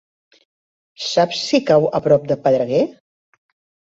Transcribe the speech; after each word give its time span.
Saps 1.09 1.43
si 1.49 1.61
cau 1.67 1.87
a 1.99 2.03
prop 2.07 2.25
de 2.33 2.39
Pedreguer? 2.47 2.85